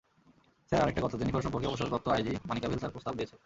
Sir, 0.71 0.81
আরেকটা 0.81 1.01
কথা, 1.01 1.17
Jennifer 1.17 1.41
সম্পর্কে-- 1.41 1.69
অবসরপ্রাপ্ত 1.69 2.07
আইজি, 2.07 2.37
মানিকাভেল 2.45 2.79
তার 2.79 2.91
প্রস্তাব 2.91 3.13
দিয়েছে। 3.15 3.35